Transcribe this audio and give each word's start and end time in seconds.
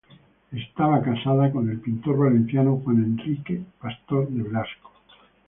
Estaba 0.51 0.99
casada 1.03 1.51
con 1.51 1.69
el 1.69 1.79
pintor 1.79 2.17
valenciano 2.17 2.77
Juan 2.77 2.97
Enrique 3.03 3.61
Pastor 3.79 4.27
de 4.29 4.41
Velasco. 4.41 4.91